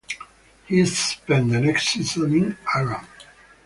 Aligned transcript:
He 0.65 0.83
spent 0.87 1.51
the 1.51 1.61
next 1.61 1.89
season 1.89 2.33
in 2.33 2.57
Iran. 2.75 3.05